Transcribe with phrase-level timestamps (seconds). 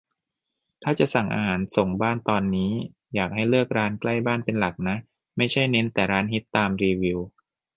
[0.83, 2.71] ถ้าจะสั่งอาหารส่งบ้านตอนนี้
[3.13, 4.95] อยากให้เลือกร้านใกล้บ้านเป็นหลักนะ
[5.37, 7.19] ไม่ใช่เน้นแต่ร้านฮิตตามรีวิว